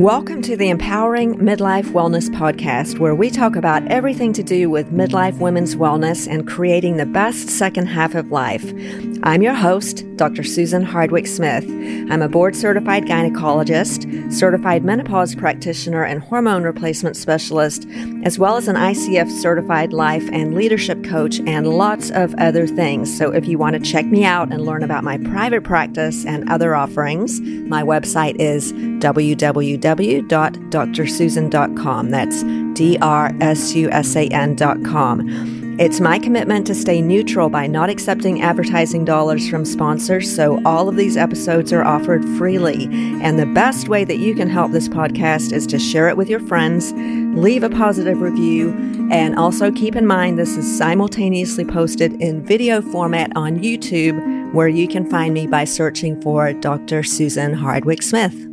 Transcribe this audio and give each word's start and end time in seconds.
Welcome 0.00 0.40
to 0.44 0.56
the 0.56 0.70
Empowering 0.70 1.34
Midlife 1.34 1.92
Wellness 1.92 2.30
Podcast, 2.30 2.98
where 2.98 3.14
we 3.14 3.28
talk 3.28 3.54
about 3.54 3.86
everything 3.88 4.32
to 4.32 4.42
do 4.42 4.70
with 4.70 4.90
midlife 4.90 5.38
women's 5.38 5.76
wellness 5.76 6.26
and 6.26 6.48
creating 6.48 6.96
the 6.96 7.04
best 7.04 7.50
second 7.50 7.84
half 7.84 8.14
of 8.14 8.30
life. 8.30 8.64
I'm 9.22 9.42
your 9.42 9.54
host, 9.54 10.04
Dr. 10.16 10.42
Susan 10.42 10.82
Hardwick 10.82 11.26
Smith. 11.26 11.64
I'm 12.10 12.22
a 12.22 12.28
board 12.28 12.56
certified 12.56 13.04
gynecologist, 13.04 14.32
certified 14.32 14.84
menopause 14.84 15.34
practitioner, 15.34 16.04
and 16.04 16.22
hormone 16.22 16.62
replacement 16.62 17.16
specialist, 17.16 17.86
as 18.24 18.38
well 18.38 18.56
as 18.56 18.68
an 18.68 18.76
ICF 18.76 19.30
certified 19.30 19.92
life 19.92 20.28
and 20.32 20.54
leadership 20.54 21.04
coach, 21.04 21.40
and 21.40 21.66
lots 21.66 22.10
of 22.10 22.34
other 22.36 22.66
things. 22.66 23.16
So 23.16 23.32
if 23.32 23.46
you 23.46 23.58
want 23.58 23.74
to 23.74 23.80
check 23.80 24.06
me 24.06 24.24
out 24.24 24.52
and 24.52 24.64
learn 24.64 24.82
about 24.82 25.04
my 25.04 25.18
private 25.18 25.64
practice 25.64 26.24
and 26.24 26.50
other 26.50 26.74
offerings, 26.74 27.40
my 27.40 27.82
website 27.82 28.36
is 28.40 28.72
www 28.72 30.60
www.drsusan.com. 30.70 32.10
That's 32.10 32.42
D 32.74 32.98
R 33.00 33.32
S 33.40 33.74
U 33.74 33.90
S 33.90 34.16
A 34.16 34.28
N.com. 34.28 35.69
It's 35.80 35.98
my 35.98 36.18
commitment 36.18 36.66
to 36.66 36.74
stay 36.74 37.00
neutral 37.00 37.48
by 37.48 37.66
not 37.66 37.88
accepting 37.88 38.42
advertising 38.42 39.06
dollars 39.06 39.48
from 39.48 39.64
sponsors, 39.64 40.30
so 40.30 40.60
all 40.66 40.90
of 40.90 40.96
these 40.96 41.16
episodes 41.16 41.72
are 41.72 41.82
offered 41.82 42.22
freely. 42.36 42.84
And 43.22 43.38
the 43.38 43.46
best 43.46 43.88
way 43.88 44.04
that 44.04 44.18
you 44.18 44.34
can 44.34 44.50
help 44.50 44.72
this 44.72 44.90
podcast 44.90 45.54
is 45.54 45.66
to 45.68 45.78
share 45.78 46.10
it 46.10 46.18
with 46.18 46.28
your 46.28 46.40
friends, 46.40 46.92
leave 47.34 47.62
a 47.62 47.70
positive 47.70 48.20
review, 48.20 48.72
and 49.10 49.36
also 49.36 49.72
keep 49.72 49.96
in 49.96 50.06
mind 50.06 50.38
this 50.38 50.58
is 50.58 50.76
simultaneously 50.76 51.64
posted 51.64 52.12
in 52.20 52.44
video 52.44 52.82
format 52.82 53.32
on 53.34 53.58
YouTube, 53.58 54.52
where 54.52 54.68
you 54.68 54.86
can 54.86 55.08
find 55.08 55.32
me 55.32 55.46
by 55.46 55.64
searching 55.64 56.20
for 56.20 56.52
Dr. 56.52 57.02
Susan 57.02 57.54
Hardwick 57.54 58.02
Smith. 58.02 58.49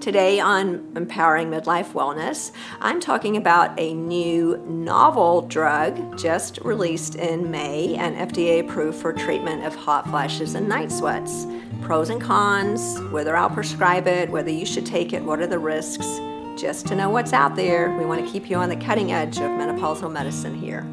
Today 0.00 0.38
on 0.38 0.92
Empowering 0.94 1.50
Midlife 1.50 1.92
Wellness, 1.92 2.52
I'm 2.80 3.00
talking 3.00 3.36
about 3.36 3.78
a 3.80 3.94
new 3.94 4.56
novel 4.58 5.42
drug 5.42 6.16
just 6.16 6.58
released 6.58 7.16
in 7.16 7.50
May 7.50 7.96
and 7.96 8.30
FDA 8.30 8.60
approved 8.60 9.00
for 9.00 9.12
treatment 9.12 9.64
of 9.64 9.74
hot 9.74 10.08
flashes 10.08 10.54
and 10.54 10.68
night 10.68 10.92
sweats. 10.92 11.48
Pros 11.82 12.10
and 12.10 12.22
cons, 12.22 13.00
whether 13.10 13.36
I'll 13.36 13.50
prescribe 13.50 14.06
it, 14.06 14.30
whether 14.30 14.50
you 14.50 14.64
should 14.64 14.86
take 14.86 15.12
it, 15.12 15.22
what 15.22 15.40
are 15.40 15.48
the 15.48 15.58
risks. 15.58 16.06
Just 16.56 16.86
to 16.86 16.94
know 16.94 17.10
what's 17.10 17.32
out 17.32 17.56
there, 17.56 17.90
we 17.98 18.06
want 18.06 18.24
to 18.24 18.32
keep 18.32 18.48
you 18.48 18.56
on 18.56 18.68
the 18.68 18.76
cutting 18.76 19.10
edge 19.10 19.38
of 19.38 19.50
menopausal 19.50 20.12
medicine 20.12 20.54
here. 20.54 20.86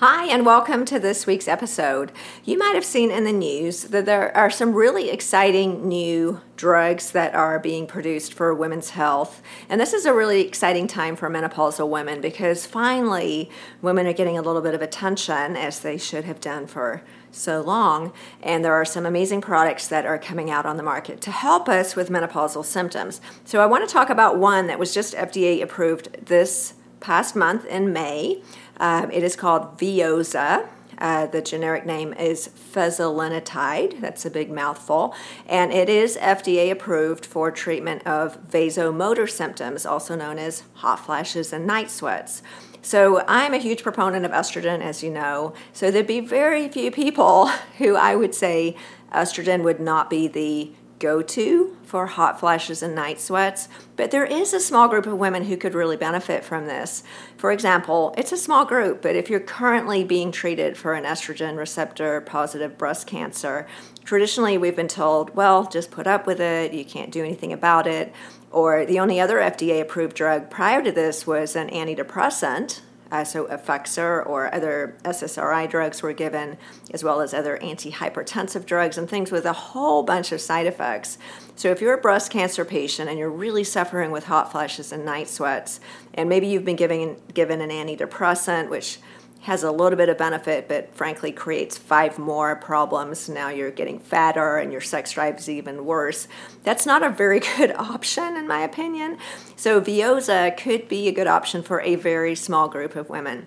Hi, 0.00 0.26
and 0.26 0.44
welcome 0.44 0.84
to 0.84 0.98
this 0.98 1.26
week's 1.26 1.48
episode. 1.48 2.12
You 2.44 2.58
might 2.58 2.74
have 2.74 2.84
seen 2.84 3.10
in 3.10 3.24
the 3.24 3.32
news 3.32 3.84
that 3.84 4.04
there 4.04 4.36
are 4.36 4.50
some 4.50 4.74
really 4.74 5.08
exciting 5.08 5.88
new 5.88 6.42
drugs 6.54 7.12
that 7.12 7.34
are 7.34 7.58
being 7.58 7.86
produced 7.86 8.34
for 8.34 8.52
women's 8.52 8.90
health. 8.90 9.40
And 9.70 9.80
this 9.80 9.94
is 9.94 10.04
a 10.04 10.12
really 10.12 10.42
exciting 10.42 10.86
time 10.86 11.16
for 11.16 11.30
menopausal 11.30 11.88
women 11.88 12.20
because 12.20 12.66
finally 12.66 13.50
women 13.80 14.06
are 14.06 14.12
getting 14.12 14.36
a 14.36 14.42
little 14.42 14.60
bit 14.60 14.74
of 14.74 14.82
attention 14.82 15.56
as 15.56 15.80
they 15.80 15.96
should 15.96 16.24
have 16.24 16.42
done 16.42 16.66
for 16.66 17.00
so 17.30 17.62
long. 17.62 18.12
And 18.42 18.62
there 18.62 18.74
are 18.74 18.84
some 18.84 19.06
amazing 19.06 19.40
products 19.40 19.88
that 19.88 20.04
are 20.04 20.18
coming 20.18 20.50
out 20.50 20.66
on 20.66 20.76
the 20.76 20.82
market 20.82 21.22
to 21.22 21.30
help 21.30 21.70
us 21.70 21.96
with 21.96 22.10
menopausal 22.10 22.66
symptoms. 22.66 23.22
So 23.46 23.62
I 23.62 23.66
want 23.66 23.88
to 23.88 23.90
talk 23.90 24.10
about 24.10 24.36
one 24.36 24.66
that 24.66 24.78
was 24.78 24.92
just 24.92 25.14
FDA 25.14 25.62
approved 25.62 26.26
this 26.26 26.74
past 27.00 27.36
month 27.36 27.64
in 27.66 27.92
May. 27.92 28.42
Um, 28.78 29.10
it 29.10 29.22
is 29.22 29.36
called 29.36 29.78
Veozah. 29.78 30.66
Uh, 30.98 31.26
the 31.26 31.42
generic 31.42 31.84
name 31.84 32.14
is 32.14 32.48
fezolinetant. 32.48 34.00
That's 34.00 34.24
a 34.24 34.30
big 34.30 34.50
mouthful. 34.50 35.14
And 35.46 35.72
it 35.72 35.88
is 35.88 36.16
FDA 36.16 36.70
approved 36.70 37.26
for 37.26 37.50
treatment 37.50 38.06
of 38.06 38.42
vasomotor 38.48 39.28
symptoms, 39.28 39.84
also 39.84 40.16
known 40.16 40.38
as 40.38 40.62
hot 40.74 41.04
flashes 41.04 41.52
and 41.52 41.66
night 41.66 41.90
sweats. 41.90 42.42
So 42.80 43.24
I'm 43.26 43.52
a 43.52 43.58
huge 43.58 43.82
proponent 43.82 44.24
of 44.24 44.30
estrogen, 44.30 44.80
as 44.80 45.02
you 45.02 45.10
know. 45.10 45.54
So 45.72 45.90
there'd 45.90 46.06
be 46.06 46.20
very 46.20 46.68
few 46.68 46.90
people 46.90 47.48
who 47.78 47.96
I 47.96 48.16
would 48.16 48.34
say 48.34 48.76
estrogen 49.12 49.62
would 49.64 49.80
not 49.80 50.08
be 50.08 50.28
the 50.28 50.70
go 50.98 51.22
to 51.22 51.76
for 51.82 52.06
hot 52.06 52.40
flashes 52.40 52.82
and 52.82 52.94
night 52.94 53.20
sweats, 53.20 53.68
but 53.96 54.10
there 54.10 54.24
is 54.24 54.52
a 54.52 54.60
small 54.60 54.88
group 54.88 55.06
of 55.06 55.18
women 55.18 55.44
who 55.44 55.56
could 55.56 55.74
really 55.74 55.96
benefit 55.96 56.44
from 56.44 56.66
this. 56.66 57.02
For 57.36 57.52
example, 57.52 58.14
it's 58.16 58.32
a 58.32 58.36
small 58.36 58.64
group, 58.64 59.02
but 59.02 59.16
if 59.16 59.28
you're 59.30 59.40
currently 59.40 60.04
being 60.04 60.32
treated 60.32 60.76
for 60.76 60.94
an 60.94 61.04
estrogen 61.04 61.56
receptor 61.56 62.20
positive 62.22 62.78
breast 62.78 63.06
cancer, 63.06 63.66
traditionally 64.04 64.58
we've 64.58 64.76
been 64.76 64.88
told, 64.88 65.34
well, 65.36 65.66
just 65.66 65.90
put 65.90 66.06
up 66.06 66.26
with 66.26 66.40
it, 66.40 66.72
you 66.72 66.84
can't 66.84 67.12
do 67.12 67.24
anything 67.24 67.52
about 67.52 67.86
it. 67.86 68.12
Or 68.50 68.86
the 68.86 69.00
only 69.00 69.20
other 69.20 69.38
FDA 69.38 69.80
approved 69.80 70.16
drug 70.16 70.50
prior 70.50 70.82
to 70.82 70.92
this 70.92 71.26
was 71.26 71.56
an 71.56 71.68
antidepressant, 71.68 72.80
uh, 73.10 73.24
so 73.24 73.46
Effexor 73.46 74.26
or 74.26 74.52
other 74.54 74.96
SSRI 75.04 75.70
drugs 75.70 76.02
were 76.02 76.12
given, 76.12 76.56
as 76.92 77.04
well 77.04 77.20
as 77.20 77.32
other 77.32 77.58
antihypertensive 77.58 78.66
drugs 78.66 78.98
and 78.98 79.08
things 79.08 79.30
with 79.30 79.44
a 79.44 79.52
whole 79.52 80.02
bunch 80.02 80.32
of 80.32 80.40
side 80.40 80.66
effects. 80.66 81.18
So, 81.54 81.70
if 81.70 81.80
you're 81.80 81.94
a 81.94 82.00
breast 82.00 82.30
cancer 82.30 82.64
patient 82.64 83.08
and 83.08 83.18
you're 83.18 83.30
really 83.30 83.64
suffering 83.64 84.10
with 84.10 84.24
hot 84.24 84.50
flashes 84.50 84.92
and 84.92 85.04
night 85.04 85.28
sweats, 85.28 85.80
and 86.14 86.28
maybe 86.28 86.46
you've 86.46 86.64
been 86.64 86.76
given 86.76 87.16
given 87.32 87.60
an 87.60 87.70
antidepressant, 87.70 88.68
which 88.68 88.98
has 89.46 89.62
a 89.62 89.70
little 89.70 89.96
bit 89.96 90.08
of 90.08 90.18
benefit, 90.18 90.66
but 90.66 90.92
frankly 90.92 91.30
creates 91.30 91.78
five 91.78 92.18
more 92.18 92.56
problems. 92.56 93.28
Now 93.28 93.48
you're 93.48 93.70
getting 93.70 94.00
fatter 94.00 94.56
and 94.56 94.72
your 94.72 94.80
sex 94.80 95.12
drive 95.12 95.38
is 95.38 95.48
even 95.48 95.84
worse. 95.84 96.26
That's 96.64 96.84
not 96.84 97.04
a 97.04 97.10
very 97.10 97.38
good 97.56 97.70
option, 97.76 98.36
in 98.36 98.48
my 98.48 98.62
opinion. 98.62 99.18
So, 99.54 99.80
Veozah 99.80 100.56
could 100.56 100.88
be 100.88 101.06
a 101.06 101.12
good 101.12 101.28
option 101.28 101.62
for 101.62 101.80
a 101.80 101.94
very 101.94 102.34
small 102.34 102.68
group 102.68 102.96
of 102.96 103.08
women. 103.08 103.46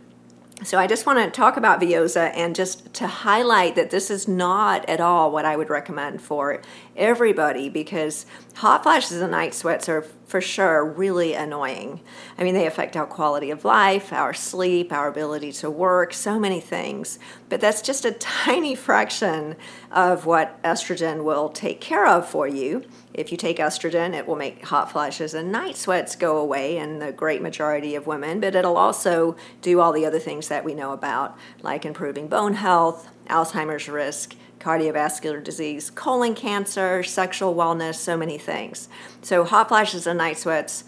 So 0.62 0.78
I 0.78 0.88
just 0.88 1.06
want 1.06 1.20
to 1.20 1.32
talk 1.32 1.56
about 1.56 1.80
Veozah 1.80 2.34
and 2.36 2.54
just 2.54 2.94
to 2.96 3.08
highlight 3.08 3.76
that 3.76 3.92
this 3.92 4.12
is 4.12 4.28
not 4.28 4.88
at 4.90 5.00
all 5.00 5.32
what 5.32 5.46
I 5.46 5.56
would 5.56 5.70
recommend 5.70 6.22
for 6.22 6.62
everybody 6.98 7.70
because 7.70 8.26
hot 8.56 8.84
flashes 8.84 9.22
and 9.22 9.32
night 9.32 9.54
sweats 9.54 9.88
are 9.88 10.02
for 10.02 10.42
sure 10.42 10.84
really 10.84 11.34
annoying. 11.34 12.02
I 12.38 12.44
mean, 12.44 12.56
they 12.56 12.68
affect 12.68 12.98
our 12.98 13.06
quality 13.06 13.52
of 13.52 13.64
life, 13.64 14.12
our 14.12 14.34
sleep, 14.34 14.92
our 14.92 15.08
ability 15.08 15.54
to 15.54 15.72
work, 15.72 16.14
so 16.14 16.38
many 16.38 16.60
things. 16.60 17.20
But 17.50 17.62
that's 17.62 17.82
just 17.82 18.06
a 18.06 18.12
tiny 18.46 18.76
fraction 18.76 19.56
of 19.92 20.26
what 20.26 20.62
estrogen 20.64 21.24
will 21.24 21.50
take 21.50 21.82
care 21.82 22.08
of 22.08 22.28
for 22.28 22.48
you. 22.48 22.84
If 23.14 23.32
you 23.32 23.38
take 23.38 23.58
estrogen, 23.58 24.14
it 24.14 24.28
will 24.28 24.36
make 24.36 24.66
hot 24.66 24.92
flashes 24.92 25.34
and 25.34 25.52
night 25.52 25.76
sweats 25.76 26.16
go 26.16 26.38
away 26.38 26.78
in 26.78 27.00
the 27.00 27.12
great 27.12 27.42
majority 27.42 27.96
of 27.96 28.08
women, 28.08 28.40
but 28.40 28.56
it'll 28.56 28.78
also 28.78 29.36
do 29.62 29.82
all 29.82 29.92
the 29.92 30.06
other 30.06 30.20
things 30.20 30.48
that 30.48 30.64
we 30.64 30.74
know 30.74 30.94
about, 30.94 31.38
like 31.62 31.86
improving 31.86 32.28
bone 32.28 32.54
health, 32.54 33.10
Alzheimer's 33.28 33.90
risk, 33.90 34.36
cardiovascular 34.60 35.44
disease, 35.44 35.90
colon 35.90 36.36
cancer, 36.36 37.02
sexual 37.04 37.56
wellness, 37.56 37.96
so 37.96 38.16
many 38.16 38.38
things. 38.38 38.90
So, 39.22 39.44
hot 39.44 39.70
flashes 39.70 40.06
and 40.06 40.18
night 40.18 40.38
sweats, 40.38 40.84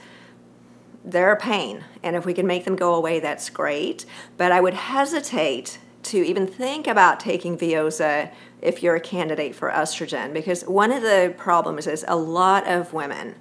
they're 1.04 1.32
a 1.32 1.40
pain. 1.40 1.84
And 2.04 2.16
if 2.16 2.26
we 2.26 2.34
can 2.34 2.46
make 2.46 2.66
them 2.66 2.76
go 2.76 2.94
away, 2.94 3.20
that's 3.20 3.50
great. 3.50 4.06
But 4.38 4.52
I 4.52 4.62
would 4.62 4.74
hesitate 4.74 5.80
to 6.04 6.18
even 6.18 6.48
think 6.48 6.88
about 6.88 7.20
taking 7.20 7.58
Veozah 7.58 8.32
if 8.62 8.82
you're 8.82 8.96
a 8.96 9.02
candidate 9.02 9.56
for 9.56 9.70
estrogen 9.72 10.34
because 10.34 10.64
one 10.64 10.92
of 10.92 11.02
the 11.02 11.34
problems 11.38 11.88
is 11.88 12.06
a 12.08 12.16
lot 12.16 12.68
of 12.68 12.94
women, 12.94 13.36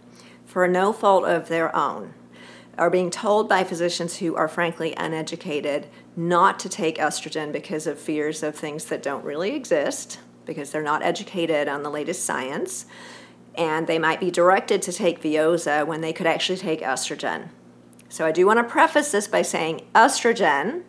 for 0.46 0.66
no 0.66 0.92
fault 0.92 1.24
of 1.24 1.48
their 1.48 1.74
own, 1.74 2.14
are 2.78 2.90
being 2.90 3.10
told 3.10 3.48
by 3.48 3.62
physicians 3.62 4.16
who 4.18 4.34
are 4.34 4.48
frankly 4.48 4.94
uneducated 4.96 5.86
not 6.16 6.58
to 6.58 6.68
take 6.68 6.96
estrogen 6.96 7.52
because 7.52 7.86
of 7.86 7.98
fears 7.98 8.42
of 8.42 8.54
things 8.54 8.86
that 8.86 9.02
don't 9.02 9.24
really 9.24 9.54
exist, 9.54 10.18
because 10.46 10.70
they're 10.70 10.82
not 10.82 11.02
educated 11.02 11.68
on 11.68 11.82
the 11.82 11.90
latest 11.90 12.24
science, 12.24 12.86
and 13.54 13.86
they 13.86 13.98
might 13.98 14.20
be 14.20 14.30
directed 14.30 14.80
to 14.82 14.92
take 14.92 15.22
Veozah 15.22 15.86
when 15.86 16.00
they 16.00 16.12
could 16.12 16.26
actually 16.26 16.58
take 16.58 16.80
estrogen. 16.80 17.48
So 18.08 18.26
I 18.26 18.32
do 18.32 18.46
want 18.46 18.58
to 18.58 18.64
preface 18.64 19.12
this 19.12 19.28
by 19.28 19.42
saying 19.42 19.86
estrogen, 19.94 20.82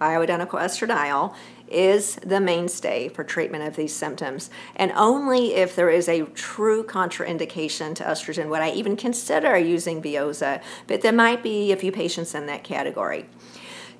bioidentical 0.00 0.60
estradiol, 0.60 1.34
is 1.68 2.16
the 2.16 2.40
mainstay 2.40 3.08
for 3.08 3.24
treatment 3.24 3.66
of 3.66 3.76
these 3.76 3.94
symptoms. 3.94 4.50
And 4.76 4.92
only 4.92 5.54
if 5.54 5.74
there 5.74 5.90
is 5.90 6.08
a 6.08 6.22
true 6.26 6.84
contraindication 6.84 7.94
to 7.96 8.04
estrogen 8.04 8.48
would 8.48 8.60
I 8.60 8.70
even 8.70 8.96
consider 8.96 9.56
using 9.56 10.02
Veozah, 10.02 10.62
but 10.86 11.00
there 11.00 11.12
might 11.12 11.42
be 11.42 11.72
a 11.72 11.76
few 11.76 11.90
patients 11.90 12.34
in 12.34 12.46
that 12.46 12.64
category. 12.64 13.26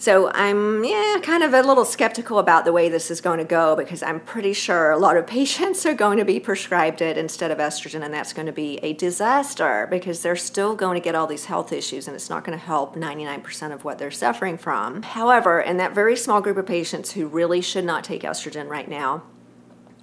So 0.05 0.31
I'm 0.35 0.85
yeah, 0.85 1.17
kind 1.23 1.43
of 1.43 1.55
a 1.55 1.62
little 1.62 1.87
skeptical 1.87 2.39
about 2.39 2.67
the 2.67 2.75
way 2.75 2.91
this 2.91 3.11
is 3.11 3.23
going 3.23 3.39
to 3.39 3.45
go 3.47 3.75
because 3.75 4.03
I'm 4.03 4.21
pretty 4.21 4.53
sure 4.53 4.91
a 4.91 4.99
lot 4.99 5.17
of 5.17 5.27
patients 5.41 5.87
are 5.87 5.95
going 5.95 6.19
to 6.19 6.27
be 6.27 6.39
prescribed 6.39 7.01
it 7.01 7.17
instead 7.17 7.51
of 7.51 7.56
estrogen, 7.56 8.05
and 8.05 8.12
that's 8.12 8.35
going 8.35 8.45
to 8.45 8.53
be 8.53 8.77
a 8.83 8.93
disaster 8.93 9.89
because 9.91 10.21
they're 10.21 10.37
still 10.37 10.77
going 10.77 11.01
to 11.01 11.03
get 11.03 11.15
all 11.15 11.27
these 11.27 11.47
health 11.47 11.73
issues 11.73 12.06
and 12.06 12.15
it's 12.15 12.29
not 12.29 12.45
going 12.45 12.59
to 12.59 12.62
help 12.62 12.97
99% 12.97 13.73
of 13.73 13.83
what 13.83 13.97
they're 13.97 14.11
suffering 14.11 14.59
from. 14.59 15.05
However, 15.05 15.59
in 15.59 15.79
that 15.79 15.95
very 15.95 16.19
small 16.19 16.43
group 16.43 16.59
of 16.59 16.67
patients 16.67 17.12
who 17.12 17.27
really 17.27 17.62
should 17.62 17.87
not 17.87 18.05
take 18.05 18.25
estrogen 18.25 18.69
right 18.69 18.89
now, 18.89 19.23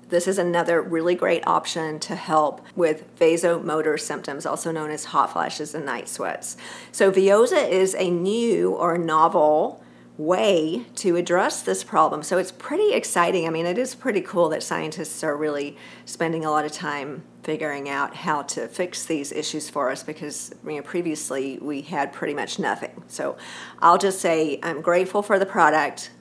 this 0.09 0.27
is 0.27 0.39
another 0.39 0.81
really 0.81 1.13
great 1.13 1.45
option 1.45 1.99
to 1.99 2.15
help 2.15 2.65
with 2.75 3.15
vasomotor 3.19 3.99
symptoms, 3.99 4.47
also 4.47 4.71
known 4.71 4.89
as 4.89 5.05
hot 5.05 5.31
flashes 5.31 5.75
and 5.75 5.85
night 5.85 6.09
sweats. 6.09 6.57
So, 6.91 7.11
Veozah 7.11 7.69
is 7.69 7.95
a 7.95 8.09
new 8.09 8.71
or 8.71 8.97
novel 8.97 9.80
way 10.21 10.85
to 10.95 11.15
address 11.15 11.61
this 11.63 11.83
problem. 11.83 12.21
So 12.23 12.37
it's 12.37 12.51
pretty 12.51 12.93
exciting. 12.93 13.47
I 13.47 13.49
mean, 13.49 13.65
it 13.65 13.77
is 13.77 13.95
pretty 13.95 14.21
cool 14.21 14.49
that 14.49 14.63
scientists 14.63 15.23
are 15.23 15.35
really 15.35 15.77
spending 16.05 16.45
a 16.45 16.51
lot 16.51 16.63
of 16.65 16.71
time 16.71 17.23
figuring 17.43 17.89
out 17.89 18.15
how 18.15 18.43
to 18.43 18.67
fix 18.67 19.05
these 19.05 19.31
issues 19.31 19.69
for 19.69 19.89
us 19.89 20.03
because 20.03 20.53
you 20.63 20.75
know, 20.75 20.81
previously 20.81 21.57
we 21.59 21.81
had 21.81 22.13
pretty 22.13 22.33
much 22.33 22.59
nothing. 22.59 23.03
So 23.07 23.35
I'll 23.79 23.97
just 23.97 24.21
say 24.21 24.59
I'm 24.61 24.81
grateful 24.81 25.23
for 25.23 25.39
the 25.39 25.45
product, 25.45 26.11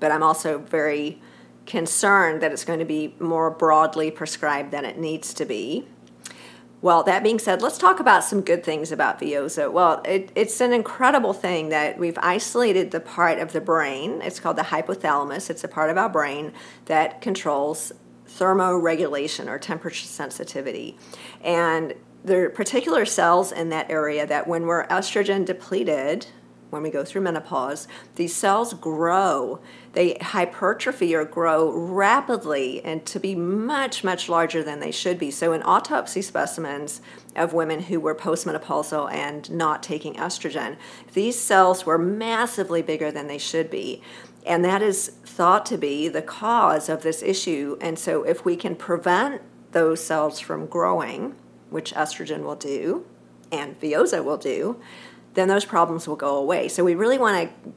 but 0.00 0.10
I'm 0.10 0.22
also 0.22 0.58
very 0.58 1.20
concerned 1.66 2.42
that 2.42 2.52
it's 2.52 2.64
going 2.64 2.78
to 2.78 2.84
be 2.84 3.14
more 3.20 3.50
broadly 3.50 4.10
prescribed 4.10 4.70
than 4.70 4.84
it 4.84 4.98
needs 4.98 5.34
to 5.34 5.44
be. 5.44 5.86
Well, 6.82 7.04
that 7.04 7.22
being 7.22 7.38
said, 7.38 7.62
let's 7.62 7.78
talk 7.78 8.00
about 8.00 8.24
some 8.24 8.40
good 8.40 8.64
things 8.64 8.90
about 8.90 9.20
Veozah. 9.20 9.72
Well, 9.72 10.02
it, 10.04 10.32
it's 10.34 10.60
an 10.60 10.72
incredible 10.72 11.32
thing 11.32 11.68
that 11.68 11.96
we've 11.96 12.18
isolated 12.20 12.90
the 12.90 12.98
part 12.98 13.38
of 13.38 13.52
the 13.52 13.60
brain. 13.60 14.20
It's 14.20 14.40
called 14.40 14.56
the 14.56 14.62
hypothalamus. 14.62 15.48
It's 15.48 15.62
a 15.62 15.68
part 15.68 15.90
of 15.90 15.96
our 15.96 16.08
brain 16.08 16.52
that 16.86 17.20
controls 17.20 17.92
thermoregulation 18.26 19.46
or 19.46 19.60
temperature 19.60 20.06
sensitivity. 20.06 20.98
And 21.40 21.94
there 22.24 22.46
are 22.46 22.50
particular 22.50 23.04
cells 23.04 23.52
in 23.52 23.68
that 23.68 23.88
area 23.88 24.26
that, 24.26 24.48
when 24.48 24.66
we're 24.66 24.84
estrogen 24.88 25.44
depleted, 25.44 26.26
when 26.72 26.82
we 26.82 26.88
go 26.88 27.04
through 27.04 27.20
menopause, 27.20 27.86
these 28.14 28.34
cells 28.34 28.72
grow. 28.72 29.60
They 29.92 30.14
hypertrophy 30.14 31.14
or 31.14 31.26
grow 31.26 31.70
rapidly 31.70 32.82
and 32.82 33.04
to 33.04 33.20
be 33.20 33.34
much, 33.34 34.02
much 34.02 34.26
larger 34.26 34.62
than 34.62 34.80
they 34.80 34.90
should 34.90 35.18
be. 35.18 35.30
So, 35.30 35.52
in 35.52 35.62
autopsy 35.64 36.22
specimens 36.22 37.02
of 37.36 37.52
women 37.52 37.80
who 37.80 38.00
were 38.00 38.14
postmenopausal 38.14 39.12
and 39.12 39.50
not 39.50 39.82
taking 39.82 40.14
estrogen, 40.14 40.78
these 41.12 41.38
cells 41.38 41.84
were 41.84 41.98
massively 41.98 42.80
bigger 42.80 43.12
than 43.12 43.26
they 43.26 43.36
should 43.36 43.70
be. 43.70 44.00
And 44.46 44.64
that 44.64 44.80
is 44.80 45.08
thought 45.26 45.66
to 45.66 45.76
be 45.76 46.08
the 46.08 46.22
cause 46.22 46.88
of 46.88 47.02
this 47.02 47.22
issue. 47.22 47.76
And 47.82 47.98
so, 47.98 48.22
if 48.22 48.46
we 48.46 48.56
can 48.56 48.76
prevent 48.76 49.42
those 49.72 50.02
cells 50.02 50.40
from 50.40 50.64
growing, 50.64 51.34
which 51.68 51.92
estrogen 51.92 52.44
will 52.44 52.56
do 52.56 53.04
and 53.50 53.78
Veozah 53.78 54.24
will 54.24 54.38
do, 54.38 54.80
then 55.34 55.48
those 55.48 55.64
problems 55.64 56.06
will 56.06 56.16
go 56.16 56.36
away. 56.36 56.68
So 56.68 56.84
we 56.84 56.94
really 56.94 57.18
want 57.18 57.50
to 57.50 57.72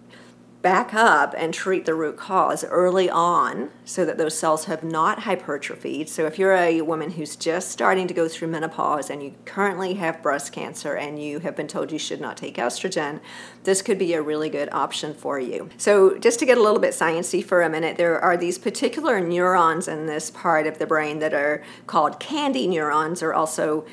back 0.66 0.96
up 0.96 1.36
and 1.38 1.54
treat 1.54 1.86
the 1.86 1.94
root 1.94 2.18
cause 2.18 2.63
early 2.63 3.07
on 3.07 3.69
so 3.84 4.04
that 4.04 4.18
those 4.18 4.36
cells 4.36 4.66
have 4.66 4.84
not 4.84 5.19
hypertrophied. 5.19 6.10
So 6.10 6.25
if 6.25 6.40
you're 6.40 6.56
a 6.56 6.81
woman 6.81 7.12
who's 7.12 7.36
just 7.36 7.69
starting 7.69 8.07
to 8.07 8.16
go 8.16 8.28
through 8.28 8.48
menopause 8.48 9.12
and 9.12 9.22
you 9.22 9.36
currently 9.46 9.94
have 9.94 10.24
breast 10.24 10.52
cancer 10.52 10.96
and 10.96 11.22
you 11.22 11.38
have 11.42 11.56
been 11.56 11.68
told 11.68 11.92
you 11.92 12.00
should 12.00 12.19
not 12.19 12.36
take 12.36 12.56
estrogen, 12.56 13.19
this 13.63 13.84
could 13.84 14.00
be 14.00 14.16
a 14.16 14.24
really 14.24 14.50
good 14.50 14.69
option 14.72 15.13
for 15.13 15.40
you. 15.40 15.69
So 15.78 16.18
just 16.18 16.40
to 16.40 16.48
get 16.48 16.58
a 16.58 16.63
little 16.63 16.80
bit 16.80 16.96
sciency 16.96 17.46
for 17.46 17.62
a 17.62 17.69
minute, 17.69 17.98
there 17.98 18.19
are 18.19 18.36
these 18.36 18.58
particular 18.58 19.22
neurons 19.22 19.88
in 19.88 20.08
this 20.08 20.31
part 20.31 20.66
of 20.66 20.80
the 20.80 20.88
brain 20.88 21.19
that 21.19 21.36
are 21.36 21.63
called 21.86 22.19
KNDy 22.19 22.68
neurons 22.69 23.22
or 23.22 23.36
also 23.36 23.86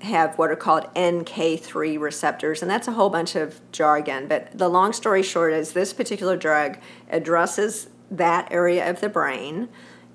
have 0.00 0.38
what 0.38 0.50
are 0.50 0.56
called 0.56 0.92
NK3 0.94 2.00
receptors, 2.00 2.62
and 2.62 2.70
that's 2.70 2.88
a 2.88 2.92
whole 2.92 3.10
bunch 3.10 3.36
of 3.36 3.60
jargon. 3.72 4.26
But 4.28 4.56
the 4.56 4.68
long 4.68 4.92
story 4.92 5.22
short 5.22 5.52
is 5.52 5.72
this 5.72 5.92
particular 5.92 6.36
drug 6.36 6.78
addresses 7.10 7.88
that 8.10 8.50
area 8.50 8.88
of 8.88 9.00
the 9.00 9.08
brain 9.08 9.68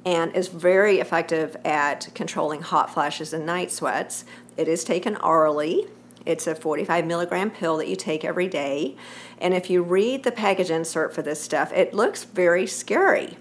and 0.06 0.36
is 0.36 0.48
very 0.50 1.00
effective 1.00 1.56
at 1.66 2.10
controlling 2.14 2.62
hot 2.62 2.94
flashes 2.94 3.34
and 3.34 3.46
night 3.46 3.72
sweats. 3.72 4.26
It 4.58 4.68
is 4.68 4.84
taken 4.84 5.16
orally. 5.18 5.88
It's 6.26 6.48
a 6.48 6.56
45 6.56 7.06
milligram 7.06 7.52
pill 7.52 7.78
that 7.78 7.88
you 7.88 7.96
take 7.96 8.26
every 8.26 8.48
day. 8.48 8.96
And 9.40 9.54
if 9.54 9.70
you 9.70 9.82
read 9.82 10.24
the 10.24 10.32
package 10.32 10.72
insert 10.72 11.14
for 11.14 11.22
this 11.22 11.42
stuff, 11.42 11.72
it 11.74 11.94
looks 11.94 12.24
very 12.24 12.68
scary. 12.68 13.38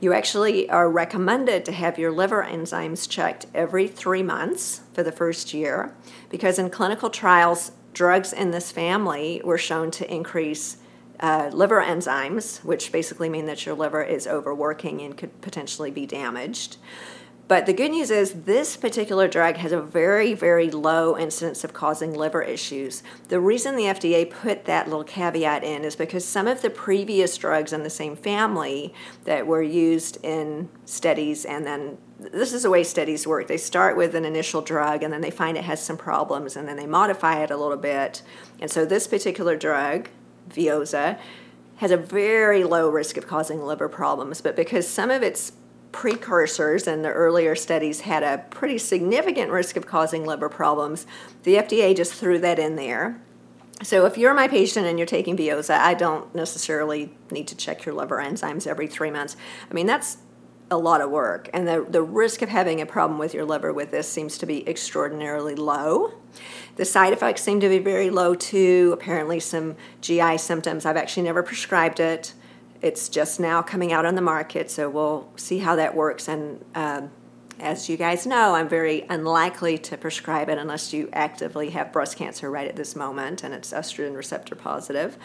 You 0.00 0.12
actually 0.12 0.68
are 0.68 0.90
recommended 0.90 1.64
to 1.64 1.72
have 1.72 1.98
your 1.98 2.12
liver 2.12 2.46
enzymes 2.48 3.08
checked 3.08 3.46
every 3.54 3.88
three 3.88 4.22
months 4.22 4.82
for 4.92 5.02
the 5.02 5.12
first 5.12 5.54
year 5.54 5.94
because 6.28 6.58
in 6.58 6.70
clinical 6.70 7.10
trials, 7.10 7.72
drugs 7.92 8.32
in 8.32 8.50
this 8.50 8.70
family 8.70 9.40
were 9.44 9.58
shown 9.58 9.90
to 9.90 10.12
increase 10.12 10.76
uh, 11.20 11.50
liver 11.52 11.80
enzymes, 11.82 12.62
which 12.62 12.92
basically 12.92 13.28
mean 13.28 13.46
that 13.46 13.64
your 13.64 13.74
liver 13.74 14.02
is 14.02 14.26
overworking 14.26 15.00
and 15.00 15.16
could 15.16 15.40
potentially 15.40 15.90
be 15.90 16.04
damaged. 16.06 16.76
But 17.48 17.66
the 17.66 17.72
good 17.72 17.92
news 17.92 18.10
is 18.10 18.42
this 18.42 18.76
particular 18.76 19.28
drug 19.28 19.56
has 19.58 19.70
a 19.70 19.80
very, 19.80 20.34
very 20.34 20.68
low 20.68 21.16
incidence 21.16 21.62
of 21.62 21.72
causing 21.72 22.12
liver 22.12 22.42
issues. 22.42 23.04
The 23.28 23.38
reason 23.38 23.76
the 23.76 23.84
FDA 23.84 24.28
put 24.28 24.64
that 24.64 24.88
little 24.88 25.04
caveat 25.04 25.62
in 25.62 25.84
is 25.84 25.94
because 25.94 26.24
some 26.24 26.48
of 26.48 26.62
the 26.62 26.70
previous 26.70 27.36
drugs 27.36 27.72
in 27.72 27.84
the 27.84 27.90
same 27.90 28.16
family 28.16 28.92
that 29.24 29.46
were 29.46 29.62
used 29.62 30.18
in 30.24 30.68
studies 30.86 31.44
and 31.44 31.64
then 31.64 31.98
this 32.18 32.52
is 32.52 32.64
the 32.64 32.70
way 32.70 32.82
studies 32.82 33.26
work. 33.26 33.46
They 33.46 33.58
start 33.58 33.96
with 33.96 34.16
an 34.16 34.24
initial 34.24 34.62
drug 34.62 35.04
and 35.04 35.12
then 35.12 35.20
they 35.20 35.30
find 35.30 35.56
it 35.56 35.64
has 35.64 35.80
some 35.80 35.98
problems 35.98 36.56
and 36.56 36.66
then 36.66 36.76
they 36.76 36.86
modify 36.86 37.44
it 37.44 37.52
a 37.52 37.56
little 37.56 37.76
bit. 37.76 38.22
And 38.58 38.70
so 38.70 38.84
this 38.84 39.06
particular 39.06 39.56
drug, 39.56 40.08
Veozah, 40.48 41.18
has 41.76 41.90
a 41.90 41.96
very 41.96 42.64
low 42.64 42.88
risk 42.88 43.16
of 43.16 43.26
causing 43.26 43.62
liver 43.62 43.88
problems, 43.88 44.40
but 44.40 44.56
because 44.56 44.88
some 44.88 45.10
of 45.10 45.22
its 45.22 45.52
precursors 45.92 46.86
and 46.86 47.04
the 47.04 47.10
earlier 47.10 47.54
studies 47.54 48.00
had 48.00 48.22
a 48.22 48.44
pretty 48.50 48.78
significant 48.78 49.50
risk 49.50 49.76
of 49.76 49.86
causing 49.86 50.24
liver 50.24 50.48
problems, 50.48 51.06
the 51.42 51.56
FDA 51.56 51.96
just 51.96 52.14
threw 52.14 52.38
that 52.40 52.58
in 52.58 52.76
there. 52.76 53.20
So 53.82 54.06
if 54.06 54.16
you're 54.16 54.34
my 54.34 54.48
patient 54.48 54.86
and 54.86 54.98
you're 54.98 55.06
taking 55.06 55.36
Veozah, 55.36 55.78
I 55.78 55.94
don't 55.94 56.34
necessarily 56.34 57.12
need 57.30 57.48
to 57.48 57.56
check 57.56 57.84
your 57.84 57.94
liver 57.94 58.16
enzymes 58.16 58.66
every 58.66 58.86
three 58.86 59.10
months. 59.10 59.36
I 59.70 59.74
mean, 59.74 59.86
that's 59.86 60.18
a 60.70 60.76
lot 60.76 61.00
of 61.00 61.10
work, 61.10 61.48
and 61.52 61.68
the, 61.68 61.86
the 61.88 62.02
risk 62.02 62.42
of 62.42 62.48
having 62.48 62.80
a 62.80 62.86
problem 62.86 63.20
with 63.20 63.32
your 63.32 63.44
liver 63.44 63.72
with 63.72 63.92
this 63.92 64.08
seems 64.08 64.36
to 64.38 64.46
be 64.46 64.68
extraordinarily 64.68 65.54
low. 65.54 66.14
The 66.74 66.84
side 66.84 67.12
effects 67.12 67.42
seem 67.42 67.60
to 67.60 67.68
be 67.68 67.78
very 67.78 68.10
low 68.10 68.34
too. 68.34 68.90
Apparently, 68.92 69.38
some 69.38 69.76
GI 70.00 70.38
symptoms. 70.38 70.84
I've 70.84 70.96
actually 70.96 71.22
never 71.22 71.42
prescribed 71.42 72.00
it. 72.00 72.34
It's 72.86 73.08
just 73.08 73.40
now 73.40 73.62
coming 73.62 73.92
out 73.92 74.06
on 74.06 74.14
the 74.14 74.22
market, 74.22 74.70
so 74.70 74.88
we'll 74.88 75.28
see 75.34 75.58
how 75.58 75.74
that 75.74 75.96
works. 75.96 76.28
And 76.28 76.64
um, 76.76 77.10
as 77.58 77.88
you 77.88 77.96
guys 77.96 78.28
know, 78.28 78.54
I'm 78.54 78.68
very 78.68 79.04
unlikely 79.08 79.76
to 79.78 79.96
prescribe 79.96 80.48
it 80.48 80.56
unless 80.56 80.92
you 80.92 81.08
actively 81.12 81.70
have 81.70 81.92
breast 81.92 82.16
cancer 82.16 82.48
right 82.48 82.68
at 82.68 82.76
this 82.76 82.94
moment 82.94 83.42
and 83.42 83.52
it's 83.52 83.72
estrogen 83.72 84.14
receptor 84.14 84.54
positive. 84.54 85.18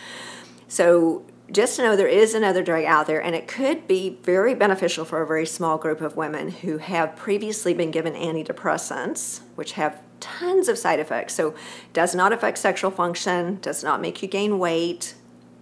So 0.68 1.24
just 1.51 1.75
to 1.75 1.84
know 1.84 1.96
there 1.96 2.08
is 2.08 2.34
another 2.34 2.63
drug 2.63 2.84
out 2.84 3.06
there, 3.06 3.22
and 3.22 3.36
it 3.36 3.48
could 3.48 3.88
be 3.88 4.18
very 4.24 4.56
beneficial 4.56 5.06
for 5.06 5.22
a 5.22 5.27
very 5.27 5.46
small 5.46 5.77
group 5.77 6.01
of 6.01 6.15
women 6.15 6.50
who 6.50 6.80
have 6.80 7.15
previously 7.15 7.75
been 7.75 7.91
given 7.91 8.13
antidepressants, 8.13 9.41
which 9.53 9.74
have 9.74 10.01
tons 10.20 10.68
of 10.68 10.80
side 10.80 11.00
effects. 11.00 11.36
So, 11.36 11.53
does 11.94 12.15
not 12.15 12.34
affect 12.34 12.58
sexual 12.58 12.89
function, 12.89 13.60
does 13.62 13.84
not 13.84 14.01
make 14.01 14.22
you 14.24 14.27
gain 14.27 14.58
weight, 14.58 15.13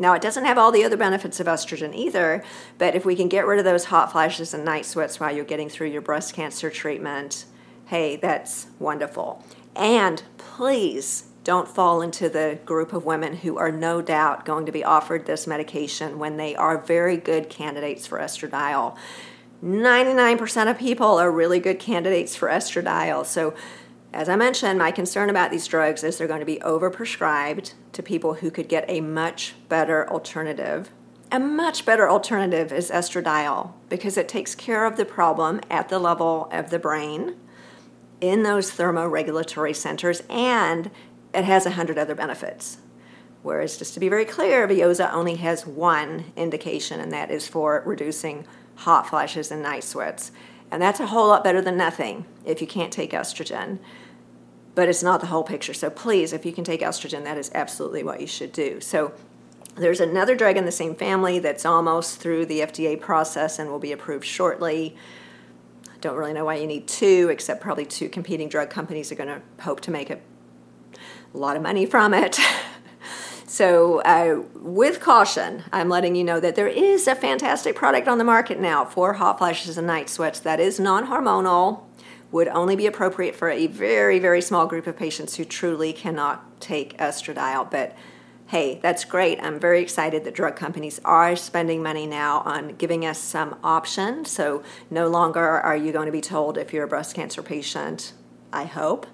now, 0.01 0.13
it 0.13 0.21
doesn't 0.21 0.45
have 0.45 0.57
all 0.57 0.71
the 0.71 0.85
other 0.85 0.95
benefits 0.95 1.41
of 1.41 1.47
estrogen 1.47 1.93
either, 1.93 2.41
but 2.77 2.95
if 2.95 3.05
we 3.05 3.17
can 3.17 3.27
get 3.27 3.45
rid 3.45 3.59
of 3.59 3.65
those 3.65 3.85
hot 3.85 4.13
flashes 4.13 4.53
and 4.53 4.63
night 4.63 4.85
sweats 4.85 5.19
while 5.19 5.35
you're 5.35 5.43
getting 5.43 5.67
through 5.67 5.89
your 5.89 6.01
breast 6.01 6.33
cancer 6.33 6.69
treatment, 6.69 7.43
hey, 7.87 8.15
that's 8.15 8.67
wonderful. 8.79 9.43
And 9.75 10.23
please 10.37 11.25
don't 11.43 11.67
fall 11.67 12.01
into 12.01 12.29
the 12.29 12.59
group 12.65 12.93
of 12.93 13.05
women 13.05 13.37
who 13.37 13.57
are 13.57 13.71
no 13.71 14.01
doubt 14.01 14.45
going 14.45 14.65
to 14.65 14.71
be 14.71 14.85
offered 14.85 15.25
this 15.25 15.45
medication 15.45 16.17
when 16.17 16.37
they 16.37 16.55
are 16.55 16.77
very 16.77 17.17
good 17.17 17.49
candidates 17.49 18.07
for 18.07 18.19
estradiol. 18.19 18.95
99% 19.61 20.71
of 20.71 20.77
people 20.77 21.17
are 21.17 21.29
really 21.29 21.59
good 21.59 21.79
candidates 21.79 22.35
for 22.37 22.47
estradiol. 22.47 23.25
So 23.25 23.53
as 24.11 24.27
I 24.27 24.35
mentioned, 24.35 24.79
my 24.79 24.91
concern 24.91 25.29
about 25.29 25.51
these 25.51 25.67
drugs 25.67 26.03
is 26.03 26.17
they're 26.17 26.27
going 26.27 26.39
to 26.39 26.45
be 26.45 26.59
overprescribed 26.59 27.73
to 27.93 28.03
people 28.03 28.35
who 28.35 28.49
could 28.49 28.67
get 28.67 28.85
a 28.87 29.01
much 29.01 29.53
better 29.69 30.09
alternative. 30.09 30.89
A 31.31 31.39
much 31.39 31.85
better 31.85 32.09
alternative 32.09 32.73
is 32.73 32.89
estradiol 32.89 33.73
because 33.87 34.17
it 34.17 34.27
takes 34.27 34.55
care 34.55 34.85
of 34.85 34.97
the 34.97 35.05
problem 35.05 35.61
at 35.69 35.89
the 35.89 35.99
level 35.99 36.49
of 36.51 36.71
the 36.71 36.79
brain 36.79 37.35
in 38.19 38.41
those 38.41 38.71
thermoregulatory 38.71 39.75
centers 39.75 40.23
and 40.27 40.89
it 41.33 41.45
has 41.45 41.67
a 41.67 41.71
hundred 41.71 41.99
other 41.99 42.15
benefits. 42.15 42.79
Whereas, 43.43 43.77
just 43.77 43.93
to 43.93 43.99
be 43.99 44.09
very 44.09 44.25
clear, 44.25 44.67
Veozah 44.67 45.13
only 45.13 45.35
has 45.35 45.65
one 45.65 46.33
indication, 46.35 46.99
and 46.99 47.11
that 47.13 47.31
is 47.31 47.47
for 47.47 47.83
reducing 47.85 48.45
hot 48.75 49.07
flashes 49.07 49.49
and 49.49 49.63
night 49.63 49.83
sweats. 49.83 50.31
And 50.71 50.81
that's 50.81 50.99
a 50.99 51.07
whole 51.07 51.27
lot 51.27 51.43
better 51.43 51.61
than 51.61 51.77
nothing 51.77 52.25
if 52.45 52.61
you 52.61 52.67
can't 52.67 52.93
take 52.93 53.11
estrogen. 53.11 53.79
But 54.75 54.87
it's 54.87 55.03
not 55.03 55.19
the 55.19 55.27
whole 55.27 55.43
picture. 55.43 55.73
So 55.73 55.89
please, 55.89 56.31
if 56.31 56.45
you 56.45 56.53
can 56.53 56.63
take 56.63 56.81
estrogen, 56.81 57.23
that 57.23 57.37
is 57.37 57.51
absolutely 57.53 58.03
what 58.03 58.21
you 58.21 58.27
should 58.27 58.51
do. 58.51 58.79
So 58.79 59.13
there's 59.75 59.99
another 59.99 60.35
drug 60.35 60.57
in 60.57 60.65
the 60.65 60.71
same 60.71 60.95
family 60.95 61.39
that's 61.39 61.65
almost 61.65 62.19
through 62.19 62.45
the 62.45 62.59
FDA 62.61 62.99
process 62.99 63.59
and 63.59 63.69
will 63.69 63.79
be 63.79 63.91
approved 63.91 64.25
shortly. 64.25 64.95
I 65.87 65.97
don't 66.01 66.15
really 66.15 66.33
know 66.33 66.45
why 66.45 66.55
you 66.55 66.67
need 66.67 66.87
two, 66.87 67.29
except 67.31 67.61
probably 67.61 67.85
two 67.85 68.09
competing 68.09 68.47
drug 68.49 68.69
companies 68.69 69.11
are 69.11 69.15
going 69.15 69.29
to 69.29 69.41
hope 69.63 69.81
to 69.81 69.91
make 69.91 70.09
a 70.09 70.19
lot 71.33 71.55
of 71.55 71.61
money 71.61 71.85
from 71.85 72.13
it. 72.13 72.39
so, 73.49 74.01
uh, 74.01 74.43
with 74.53 74.99
caution, 74.99 75.63
I'm 75.73 75.89
letting 75.89 76.15
you 76.15 76.23
know 76.23 76.39
that 76.39 76.53
there 76.53 76.67
is 76.67 77.07
a 77.07 77.15
fantastic 77.15 77.75
product 77.75 78.07
on 78.07 78.19
the 78.19 78.23
market 78.23 78.59
now 78.59 78.85
for 78.85 79.13
hot 79.13 79.39
flashes 79.39 79.75
and 79.75 79.87
night 79.87 80.07
sweats 80.07 80.39
that 80.41 80.59
is 80.59 80.79
non 80.79 81.07
hormonal, 81.07 81.81
would 82.31 82.47
only 82.49 82.75
be 82.75 82.85
appropriate 82.85 83.35
for 83.35 83.49
a 83.49 83.65
very, 83.65 84.19
very 84.19 84.39
small 84.39 84.67
group 84.67 84.85
of 84.85 84.95
patients 84.95 85.37
who 85.37 85.45
truly 85.45 85.91
cannot 85.91 86.61
take 86.61 86.95
estradiol. 86.99 87.71
But 87.71 87.95
hey, 88.45 88.79
that's 88.83 89.03
great. 89.03 89.39
I'm 89.41 89.59
very 89.59 89.81
excited 89.81 90.25
that 90.25 90.35
drug 90.35 90.55
companies 90.55 91.01
are 91.03 91.35
spending 91.35 91.81
money 91.81 92.05
now 92.05 92.41
on 92.41 92.75
giving 92.75 93.03
us 93.03 93.17
some 93.17 93.57
option. 93.63 94.25
So 94.25 94.61
no 94.91 95.07
longer 95.07 95.41
are 95.41 95.75
you 95.75 95.91
going 95.91 96.05
to 96.05 96.11
be 96.11 96.21
told 96.21 96.55
if 96.55 96.71
you're 96.71 96.85
a 96.85 96.87
breast 96.87 97.15
cancer 97.15 97.41
patient, 97.41 98.13
I 98.53 98.65
hope, 98.65 99.07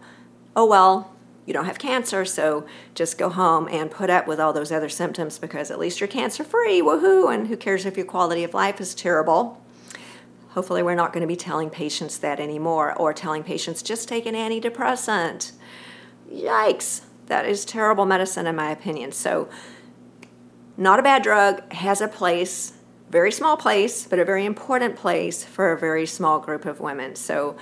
oh 0.58 0.66
well, 0.66 1.15
you 1.46 1.54
don't 1.54 1.66
have 1.66 1.78
cancer, 1.78 2.26
so 2.26 2.66
just 2.96 3.18
go 3.18 3.30
home 3.30 3.68
and 3.70 3.92
put 3.92 4.10
up 4.10 4.28
with 4.28 4.40
all 4.40 4.52
those 4.52 4.72
other 4.72 4.90
symptoms 4.90 5.38
because 5.38 5.70
at 5.70 5.78
least 5.78 6.00
you're 6.00 6.08
cancer 6.08 6.44
free. 6.44 6.82
Woohoo! 6.82 7.34
And 7.34 7.48
who 7.48 7.58
cares 7.58 7.86
if 7.86 7.98
your 7.98 8.06
quality 8.06 8.44
of 8.44 8.54
life 8.54 8.82
is 8.82 8.96
terrible? 8.96 9.62
Hopefully, 10.50 10.82
we're 10.82 10.96
not 10.96 11.14
going 11.14 11.22
to 11.22 11.28
be 11.28 11.36
telling 11.36 11.70
patients 11.70 12.18
that 12.20 12.40
anymore 12.40 12.94
or 12.98 13.14
telling 13.14 13.44
patients 13.44 13.84
just 13.84 14.08
take 14.08 14.26
an 14.26 14.36
antidepressant. 14.36 15.52
Yikes! 16.32 17.02
That 17.28 17.46
is 17.46 17.66
terrible 17.66 18.06
medicine, 18.06 18.48
in 18.48 18.56
my 18.56 18.72
opinion. 18.72 19.12
So, 19.12 19.50
not 20.78 21.00
a 21.00 21.04
bad 21.04 21.24
drug, 21.24 21.72
has 21.74 22.02
a 22.02 22.08
place, 22.08 22.74
very 23.10 23.32
small 23.32 23.58
place, 23.58 24.08
but 24.08 24.18
a 24.18 24.26
very 24.26 24.46
important 24.46 24.96
place 24.96 25.44
for 25.44 25.72
a 25.72 25.78
very 25.78 26.06
small 26.06 26.40
group 26.40 26.66
of 26.66 26.80
women. 26.80 27.16
So, 27.16 27.56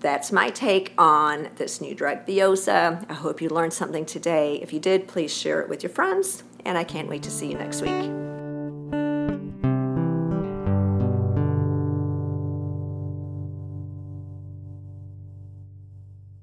that's 0.00 0.32
my 0.32 0.50
take 0.50 0.92
on 0.98 1.48
this 1.56 1.80
new 1.80 1.94
drug, 1.94 2.26
Veozah. 2.26 3.04
I 3.08 3.14
hope 3.14 3.40
you 3.40 3.48
learned 3.48 3.72
something 3.72 4.06
today. 4.06 4.58
If 4.62 4.72
you 4.72 4.80
did, 4.80 5.08
please 5.08 5.32
share 5.32 5.60
it 5.60 5.68
with 5.68 5.82
your 5.82 5.90
friends, 5.90 6.42
and 6.64 6.76
I 6.76 6.84
can't 6.84 7.08
wait 7.08 7.22
to 7.24 7.30
see 7.30 7.50
you 7.50 7.58
next 7.58 7.82
week. 7.82 8.29